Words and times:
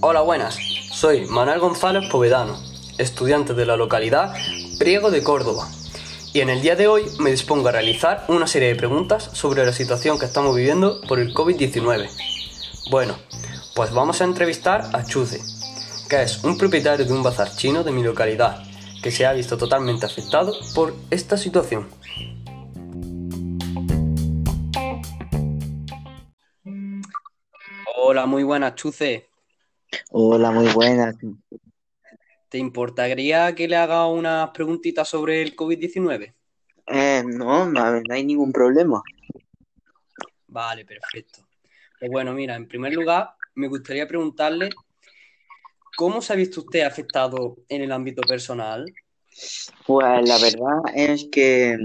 Hola, 0.00 0.20
buenas. 0.20 0.58
Soy 0.92 1.26
Manuel 1.26 1.60
González 1.60 2.08
Povedano, 2.10 2.56
estudiante 2.98 3.54
de 3.54 3.66
la 3.66 3.76
localidad 3.76 4.34
Priego 4.78 5.10
de 5.10 5.22
Córdoba. 5.22 5.68
Y 6.32 6.40
en 6.40 6.50
el 6.50 6.60
día 6.60 6.76
de 6.76 6.86
hoy 6.86 7.04
me 7.18 7.30
dispongo 7.30 7.68
a 7.68 7.72
realizar 7.72 8.24
una 8.28 8.46
serie 8.46 8.68
de 8.68 8.76
preguntas 8.76 9.30
sobre 9.32 9.64
la 9.64 9.72
situación 9.72 10.18
que 10.18 10.26
estamos 10.26 10.54
viviendo 10.54 11.00
por 11.08 11.18
el 11.18 11.34
COVID-19. 11.34 12.08
Bueno, 12.90 13.16
pues 13.74 13.92
vamos 13.92 14.20
a 14.20 14.24
entrevistar 14.24 14.90
a 14.92 15.04
Chuze, 15.04 15.40
que 16.08 16.22
es 16.22 16.44
un 16.44 16.58
propietario 16.58 17.06
de 17.06 17.12
un 17.12 17.22
bazar 17.22 17.54
chino 17.56 17.84
de 17.84 17.92
mi 17.92 18.02
localidad, 18.02 18.62
que 19.02 19.10
se 19.10 19.26
ha 19.26 19.32
visto 19.32 19.56
totalmente 19.56 20.06
afectado 20.06 20.54
por 20.74 20.94
esta 21.10 21.36
situación. 21.36 21.88
Hola, 28.10 28.24
muy 28.24 28.42
buenas, 28.42 28.74
Chuce. 28.74 29.28
Hola, 30.12 30.50
muy 30.50 30.66
buenas. 30.72 31.14
¿Te 32.48 32.56
importaría 32.56 33.54
que 33.54 33.68
le 33.68 33.76
haga 33.76 34.06
unas 34.06 34.48
preguntitas 34.48 35.06
sobre 35.06 35.42
el 35.42 35.54
COVID-19? 35.54 36.32
Eh, 36.86 37.22
no, 37.26 37.66
no, 37.66 38.00
no 38.00 38.14
hay 38.14 38.24
ningún 38.24 38.50
problema. 38.50 39.02
Vale, 40.46 40.86
perfecto. 40.86 41.40
Pues 42.00 42.10
bueno, 42.10 42.32
mira, 42.32 42.56
en 42.56 42.66
primer 42.66 42.94
lugar, 42.94 43.34
me 43.56 43.68
gustaría 43.68 44.08
preguntarle 44.08 44.70
cómo 45.94 46.22
se 46.22 46.32
ha 46.32 46.36
visto 46.36 46.62
usted 46.62 46.84
afectado 46.84 47.58
en 47.68 47.82
el 47.82 47.92
ámbito 47.92 48.22
personal. 48.22 48.90
Pues 49.86 50.26
la 50.26 50.38
verdad 50.38 50.80
es 50.94 51.28
que 51.30 51.76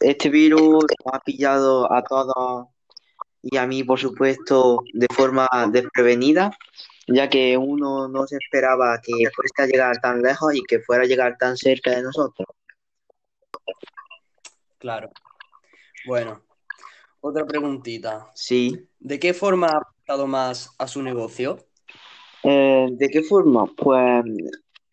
este 0.00 0.28
virus 0.30 0.84
ha 1.04 1.20
pillado 1.20 1.92
a 1.92 2.02
todos 2.02 2.66
y 3.42 3.56
a 3.56 3.66
mí, 3.66 3.82
por 3.84 3.98
supuesto, 3.98 4.82
de 4.92 5.06
forma 5.14 5.48
desprevenida, 5.70 6.56
ya 7.08 7.28
que 7.28 7.56
uno 7.56 8.08
no 8.08 8.26
se 8.26 8.36
esperaba 8.36 9.00
que 9.02 9.12
fuese 9.34 9.62
a 9.62 9.66
llegar 9.66 10.00
tan 10.00 10.22
lejos 10.22 10.54
y 10.54 10.62
que 10.62 10.78
fuera 10.80 11.02
a 11.02 11.06
llegar 11.06 11.36
tan 11.38 11.56
cerca 11.56 11.90
de 11.90 12.02
nosotros. 12.02 12.46
Claro. 14.78 15.10
Bueno, 16.06 16.42
otra 17.20 17.44
preguntita. 17.46 18.30
Sí. 18.34 18.88
¿De 18.98 19.18
qué 19.18 19.34
forma 19.34 19.68
ha 19.68 19.78
afectado 19.78 20.26
más 20.26 20.74
a 20.78 20.86
su 20.88 21.02
negocio? 21.02 21.58
Eh, 22.42 22.88
¿de 22.92 23.08
qué 23.08 23.22
forma? 23.22 23.66
Pues 23.76 24.24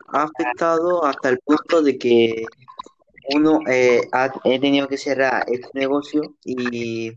ha 0.07 0.23
afectado 0.23 1.03
hasta 1.05 1.29
el 1.29 1.39
punto 1.39 1.81
de 1.81 1.97
que 1.97 2.45
uno 3.35 3.59
eh, 3.67 4.01
ha- 4.11 4.31
he 4.43 4.59
tenido 4.59 4.87
que 4.87 4.97
cerrar 4.97 5.43
este 5.47 5.69
negocio 5.73 6.21
y, 6.43 7.11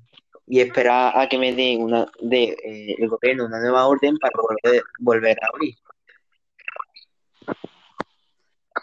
y 0.52 0.60
esperar 0.60 1.18
a 1.18 1.26
que 1.30 1.38
me 1.38 1.54
den 1.54 1.80
una 1.80 2.12
de 2.20 2.54
eh, 2.62 2.94
el 2.98 3.08
gobierno 3.08 3.46
una 3.46 3.58
nueva 3.58 3.86
orden 3.86 4.18
para 4.18 4.34
volver, 4.36 4.82
volver 4.98 5.38
a 5.42 5.46
abrir. 5.50 5.74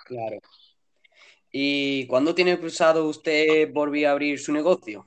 Claro. 0.05 0.39
¿Y 1.51 2.07
cuándo 2.07 2.33
tiene 2.33 2.57
pensado 2.57 3.07
usted 3.07 3.71
volver 3.71 4.07
a 4.07 4.11
abrir 4.13 4.39
su 4.39 4.51
negocio? 4.51 5.05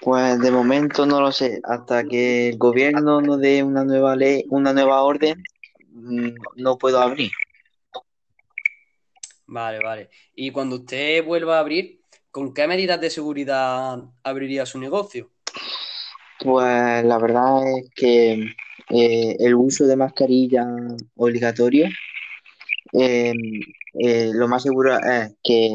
Pues 0.00 0.40
de 0.40 0.50
momento 0.50 1.06
no 1.06 1.20
lo 1.20 1.30
sé, 1.30 1.60
hasta 1.62 2.02
que 2.02 2.48
el 2.48 2.58
gobierno 2.58 3.20
nos 3.20 3.40
dé 3.40 3.62
una 3.62 3.84
nueva 3.84 4.16
ley, 4.16 4.44
una 4.48 4.72
nueva 4.72 5.02
orden, 5.02 5.40
mm, 5.92 6.30
no 6.56 6.76
puedo 6.76 7.00
abrir. 7.00 7.30
Vale, 9.46 9.78
vale. 9.78 10.10
Y 10.34 10.50
cuando 10.50 10.74
usted 10.74 11.24
vuelva 11.24 11.58
a 11.58 11.60
abrir, 11.60 12.00
¿con 12.32 12.52
qué 12.52 12.66
medidas 12.66 13.00
de 13.00 13.10
seguridad 13.10 14.02
abriría 14.24 14.66
su 14.66 14.80
negocio? 14.80 15.30
Pues 16.42 17.04
la 17.04 17.18
verdad 17.18 17.62
es 17.78 17.90
que 17.94 18.32
eh, 18.88 19.36
el 19.38 19.54
uso 19.54 19.86
de 19.86 19.96
mascarilla 19.96 20.66
obligatorio, 21.16 21.86
eh, 22.92 23.34
eh, 23.94 24.30
lo 24.34 24.48
más 24.48 24.62
seguro 24.62 24.96
es 24.96 25.34
que 25.42 25.74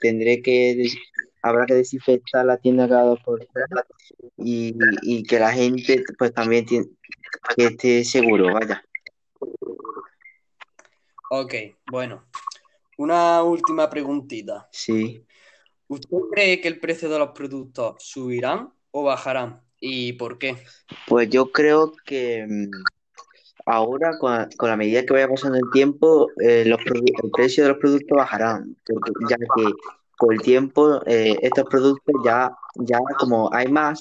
tendré 0.00 0.40
que 0.40 0.74
des- 0.74 0.96
habrá 1.42 1.66
que 1.66 1.74
desinfectar 1.74 2.44
la 2.46 2.56
tienda 2.56 2.88
cada 2.88 3.04
dos 3.04 3.20
por 3.24 3.38
tres 3.52 3.66
y, 4.38 4.74
y 5.02 5.22
que 5.24 5.38
la 5.38 5.52
gente 5.52 6.02
pues 6.18 6.32
también 6.32 6.64
tiene, 6.64 6.86
que 7.54 7.66
esté 7.66 8.04
seguro, 8.04 8.52
vaya. 8.54 8.82
Ok, 11.30 11.54
bueno. 11.90 12.24
Una 12.96 13.42
última 13.42 13.90
preguntita. 13.90 14.68
Sí. 14.72 15.26
¿Usted 15.88 16.16
cree 16.32 16.60
que 16.60 16.68
el 16.68 16.80
precio 16.80 17.10
de 17.10 17.18
los 17.18 17.30
productos 17.32 17.96
subirán 17.98 18.72
o 18.90 19.02
bajarán? 19.02 19.65
¿Y 19.80 20.14
por 20.14 20.38
qué? 20.38 20.56
Pues 21.06 21.28
yo 21.30 21.50
creo 21.52 21.92
que 22.04 22.46
mm, 22.48 22.70
ahora 23.66 24.18
con, 24.18 24.32
la- 24.32 24.48
con 24.56 24.68
la 24.70 24.76
medida 24.76 25.04
que 25.04 25.12
vaya 25.12 25.28
pasando 25.28 25.58
el 25.58 25.70
tiempo, 25.72 26.30
eh, 26.40 26.64
los 26.66 26.80
el 26.86 27.30
precio 27.30 27.64
de 27.64 27.70
los 27.70 27.78
productos 27.78 28.16
bajarán, 28.16 28.76
ya 29.28 29.36
que 29.36 29.72
con 30.16 30.32
el 30.34 30.40
tiempo 30.40 31.02
eh, 31.06 31.36
estos 31.42 31.64
productos 31.68 32.14
ya, 32.24 32.50
ya 32.76 32.98
como 33.18 33.52
hay 33.52 33.68
más 33.68 34.00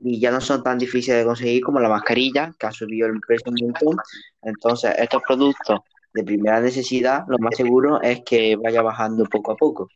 y 0.00 0.18
ya 0.18 0.32
no 0.32 0.40
son 0.40 0.62
tan 0.64 0.76
difíciles 0.78 1.18
de 1.20 1.24
conseguir 1.24 1.62
como 1.62 1.78
la 1.78 1.88
mascarilla, 1.88 2.52
que 2.58 2.66
ha 2.66 2.72
subido 2.72 3.06
el 3.06 3.20
precio 3.26 3.52
un 3.52 3.58
montón. 3.68 3.96
Entonces, 4.42 4.92
estos 4.98 5.22
productos 5.26 5.80
de 6.14 6.24
primera 6.24 6.60
necesidad, 6.60 7.24
lo 7.28 7.38
más 7.38 7.56
seguro 7.56 8.00
es 8.02 8.22
que 8.24 8.56
vaya 8.56 8.82
bajando 8.82 9.24
poco 9.26 9.52
a 9.52 9.56
poco. 9.56 9.88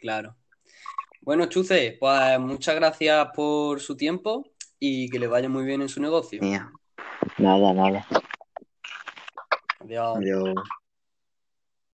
Claro. 0.00 0.34
Bueno, 1.30 1.46
Chuce, 1.46 1.96
pues 2.00 2.40
muchas 2.40 2.74
gracias 2.74 3.28
por 3.36 3.78
su 3.78 3.96
tiempo 3.96 4.50
y 4.80 5.08
que 5.08 5.20
le 5.20 5.28
vaya 5.28 5.48
muy 5.48 5.64
bien 5.64 5.80
en 5.80 5.88
su 5.88 6.02
negocio. 6.02 6.42
Mira, 6.42 6.72
nada, 7.38 7.72
nada. 7.72 8.04
Adiós. 9.78 10.16
Adiós. 10.16 10.54